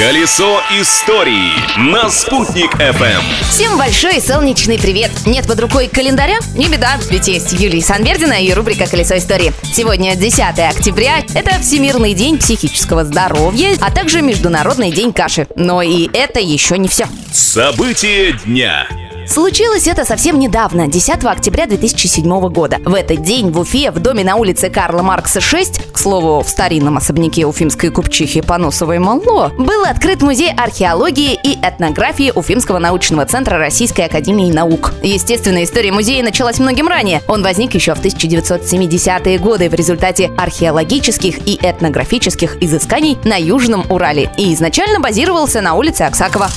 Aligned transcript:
Колесо 0.00 0.62
истории 0.80 1.52
на 1.78 2.08
«Спутник 2.08 2.74
FM. 2.76 3.20
Всем 3.50 3.76
большой 3.76 4.18
солнечный 4.22 4.78
привет! 4.78 5.10
Нет 5.26 5.46
под 5.46 5.60
рукой 5.60 5.88
календаря? 5.88 6.38
Не 6.56 6.68
беда, 6.68 6.96
ведь 7.10 7.28
есть 7.28 7.52
Юлия 7.52 7.82
Санбердина 7.82 8.42
и 8.42 8.50
рубрика 8.54 8.86
«Колесо 8.86 9.18
истории». 9.18 9.52
Сегодня 9.62 10.16
10 10.16 10.40
октября, 10.58 11.18
это 11.34 11.50
Всемирный 11.60 12.14
день 12.14 12.38
психического 12.38 13.04
здоровья, 13.04 13.76
а 13.82 13.90
также 13.90 14.22
Международный 14.22 14.90
день 14.90 15.12
каши. 15.12 15.46
Но 15.54 15.82
и 15.82 16.08
это 16.14 16.40
еще 16.40 16.78
не 16.78 16.88
все. 16.88 17.06
События 17.30 18.32
дня. 18.46 18.88
Случилось 19.30 19.86
это 19.86 20.04
совсем 20.04 20.40
недавно, 20.40 20.88
10 20.88 21.24
октября 21.24 21.66
2007 21.66 22.48
года. 22.48 22.78
В 22.84 22.94
этот 22.94 23.22
день 23.22 23.52
в 23.52 23.60
Уфе, 23.60 23.92
в 23.92 24.00
доме 24.00 24.24
на 24.24 24.34
улице 24.34 24.70
Карла 24.70 25.02
Маркса 25.02 25.40
6, 25.40 25.92
к 25.92 25.98
слову, 25.98 26.42
в 26.42 26.48
старинном 26.48 26.96
особняке 26.96 27.46
уфимской 27.46 27.90
купчихи 27.90 28.40
Поносовой 28.40 28.98
Мало, 28.98 29.52
был 29.56 29.84
открыт 29.84 30.22
музей 30.22 30.50
археологии 30.52 31.38
и 31.44 31.56
этнографии 31.62 32.32
Уфимского 32.34 32.80
научного 32.80 33.24
центра 33.24 33.56
Российской 33.56 34.06
академии 34.06 34.50
наук. 34.50 34.94
Естественно, 35.00 35.62
история 35.62 35.92
музея 35.92 36.24
началась 36.24 36.58
многим 36.58 36.88
ранее. 36.88 37.22
Он 37.28 37.44
возник 37.44 37.74
еще 37.74 37.94
в 37.94 38.04
1970-е 38.04 39.38
годы 39.38 39.68
в 39.68 39.74
результате 39.74 40.32
археологических 40.36 41.46
и 41.46 41.56
этнографических 41.62 42.60
изысканий 42.60 43.16
на 43.22 43.36
Южном 43.36 43.86
Урале 43.92 44.32
и 44.36 44.52
изначально 44.54 44.98
базировался 44.98 45.60
на 45.60 45.74
улице 45.74 46.02
Аксакова. 46.02 46.48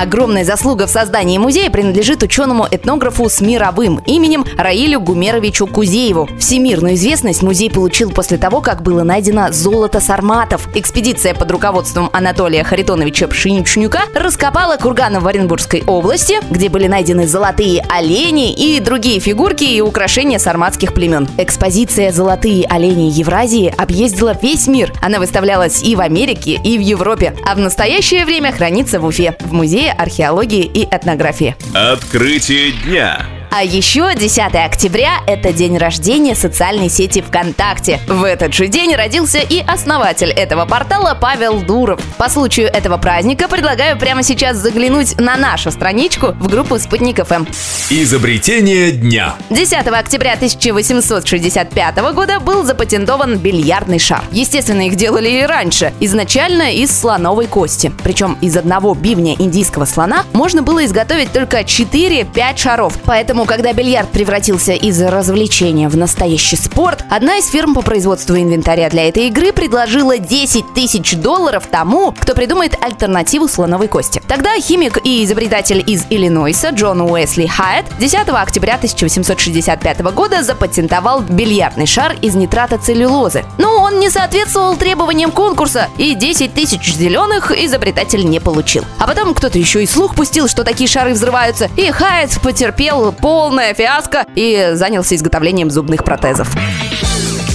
Огромная 0.00 0.46
заслуга 0.46 0.86
в 0.86 0.90
создании 0.90 1.36
музея 1.36 1.68
принадлежит 1.68 2.22
ученому-этнографу 2.22 3.28
с 3.28 3.42
мировым 3.42 3.98
именем 4.06 4.46
Раилю 4.56 4.98
Гумеровичу 4.98 5.66
Кузееву. 5.66 6.26
Всемирную 6.38 6.94
известность 6.94 7.42
музей 7.42 7.70
получил 7.70 8.10
после 8.10 8.38
того, 8.38 8.62
как 8.62 8.82
было 8.82 9.02
найдено 9.02 9.52
золото 9.52 10.00
сарматов. 10.00 10.70
Экспедиция 10.74 11.34
под 11.34 11.50
руководством 11.50 12.08
Анатолия 12.14 12.64
Харитоновича 12.64 13.28
Пшеничнюка 13.28 14.04
раскопала 14.14 14.78
курганы 14.78 15.20
в 15.20 15.26
Оренбургской 15.26 15.84
области, 15.86 16.38
где 16.50 16.70
были 16.70 16.86
найдены 16.86 17.26
золотые 17.26 17.84
олени 17.90 18.54
и 18.54 18.80
другие 18.80 19.20
фигурки 19.20 19.64
и 19.64 19.82
украшения 19.82 20.38
сарматских 20.38 20.94
племен. 20.94 21.28
Экспозиция 21.36 22.10
«Золотые 22.10 22.64
олени 22.68 23.10
Евразии» 23.10 23.74
объездила 23.76 24.34
весь 24.40 24.66
мир. 24.66 24.94
Она 25.02 25.18
выставлялась 25.18 25.82
и 25.82 25.94
в 25.94 26.00
Америке, 26.00 26.58
и 26.64 26.78
в 26.78 26.80
Европе, 26.80 27.36
а 27.44 27.54
в 27.54 27.58
настоящее 27.58 28.24
время 28.24 28.50
хранится 28.50 28.98
в 28.98 29.04
Уфе, 29.04 29.36
в 29.40 29.52
музее 29.52 29.89
археологии 29.90 30.64
и 30.64 30.84
этнографии. 30.84 31.56
Открытие 31.74 32.72
дня. 32.72 33.39
А 33.52 33.64
еще 33.64 34.14
10 34.14 34.54
октября– 34.54 35.22
это 35.26 35.52
день 35.52 35.76
рождения 35.76 36.36
социальной 36.36 36.88
сети 36.88 37.20
ВКонтакте. 37.20 37.98
В 38.06 38.22
этот 38.22 38.54
же 38.54 38.68
день 38.68 38.94
родился 38.94 39.38
и 39.38 39.60
основатель 39.66 40.30
этого 40.30 40.66
портала 40.66 41.18
Павел 41.20 41.60
Дуров. 41.60 42.00
По 42.16 42.28
случаю 42.28 42.68
этого 42.68 42.96
праздника 42.96 43.48
предлагаю 43.48 43.98
прямо 43.98 44.22
сейчас 44.22 44.56
заглянуть 44.56 45.18
на 45.18 45.36
нашу 45.36 45.72
страничку 45.72 46.28
в 46.38 46.48
группу 46.48 46.78
«Спутник 46.78 47.26
ФМ». 47.26 47.44
Изобретение 47.90 48.92
дня. 48.92 49.34
10 49.50 49.72
октября 49.88 50.34
1865 50.34 51.96
года 52.14 52.38
был 52.38 52.62
запатентован 52.62 53.36
бильярдный 53.36 53.98
шар. 53.98 54.22
Естественно, 54.30 54.86
их 54.86 54.94
делали 54.94 55.28
и 55.28 55.42
раньше. 55.42 55.92
Изначально 55.98 56.72
из 56.72 56.96
слоновой 56.96 57.48
кости. 57.48 57.92
Причем 58.04 58.38
из 58.40 58.56
одного 58.56 58.94
бивня 58.94 59.34
индийского 59.36 59.86
слона 59.86 60.24
можно 60.34 60.62
было 60.62 60.84
изготовить 60.84 61.32
только 61.32 61.62
4-5 61.62 62.56
шаров. 62.56 62.96
Поэтому, 63.04 63.39
когда 63.44 63.72
бильярд 63.72 64.10
превратился 64.10 64.72
из 64.72 65.00
развлечения 65.00 65.88
в 65.88 65.96
настоящий 65.96 66.56
спорт, 66.56 67.04
одна 67.08 67.36
из 67.36 67.48
фирм 67.48 67.74
по 67.74 67.82
производству 67.82 68.36
инвентаря 68.36 68.90
для 68.90 69.08
этой 69.08 69.28
игры 69.28 69.52
предложила 69.52 70.18
10 70.18 70.74
тысяч 70.74 71.14
долларов 71.16 71.66
тому, 71.70 72.12
кто 72.12 72.34
придумает 72.34 72.76
альтернативу 72.80 73.48
слоновой 73.48 73.88
кости. 73.88 74.22
Тогда 74.26 74.58
химик 74.60 74.98
и 75.04 75.24
изобретатель 75.24 75.84
из 75.86 76.06
Иллинойса 76.10 76.70
Джон 76.70 77.02
Уэсли 77.02 77.46
Хайет 77.46 77.86
10 77.98 78.28
октября 78.28 78.74
1865 78.74 80.00
года 80.12 80.42
запатентовал 80.42 81.20
бильярдный 81.20 81.86
шар 81.86 82.16
из 82.22 82.34
нитрата 82.34 82.78
целлюлозы. 82.78 83.44
Но 83.58 83.76
он 83.78 84.00
не 84.00 84.10
соответствовал 84.10 84.76
требованиям 84.76 85.30
конкурса, 85.30 85.88
и 85.98 86.14
10 86.14 86.54
тысяч 86.54 86.94
зеленых 86.94 87.50
изобретатель 87.52 88.24
не 88.28 88.40
получил. 88.40 88.84
А 88.98 89.06
потом 89.06 89.34
кто-то 89.34 89.58
еще 89.58 89.82
и 89.82 89.86
слух 89.86 90.14
пустил, 90.14 90.48
что 90.48 90.64
такие 90.64 90.88
шары 90.88 91.12
взрываются, 91.12 91.68
и 91.76 91.90
Хайет 91.90 92.40
потерпел 92.42 93.12
полное 93.30 93.74
фиаско 93.74 94.26
и 94.34 94.70
занялся 94.72 95.14
изготовлением 95.14 95.70
зубных 95.70 96.02
протезов. 96.02 96.48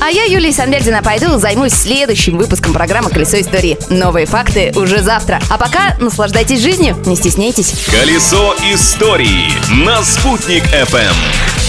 А 0.00 0.10
я, 0.10 0.24
Юлия 0.24 0.50
Санбердина, 0.50 1.00
пойду 1.00 1.38
займусь 1.38 1.74
следующим 1.74 2.38
выпуском 2.38 2.72
программы 2.72 3.08
«Колесо 3.08 3.40
истории». 3.40 3.78
Новые 3.88 4.26
факты 4.26 4.72
уже 4.74 5.00
завтра. 5.00 5.40
А 5.48 5.58
пока 5.58 5.96
наслаждайтесь 6.00 6.60
жизнью, 6.60 6.96
не 7.06 7.14
стесняйтесь. 7.14 7.72
Колесо 7.86 8.56
истории 8.72 9.46
на 9.84 10.02
«Спутник 10.02 10.64
FM. 10.64 11.59